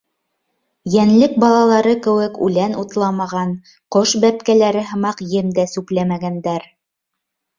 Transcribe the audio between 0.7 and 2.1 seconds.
Йәнлек балалары